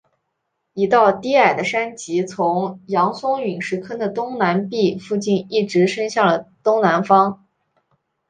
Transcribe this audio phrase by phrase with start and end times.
[0.73, 7.45] 一道低矮的山脊从扬松陨石坑的东南壁附近一直伸向了东南方。